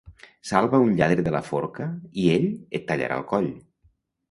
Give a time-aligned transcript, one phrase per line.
[0.51, 1.87] Salva un lladre de la forca
[2.23, 3.49] i ell et tallarà el coll.